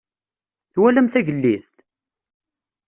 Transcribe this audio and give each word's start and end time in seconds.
Twalam 0.73 1.07
tagellidt? 1.13 1.69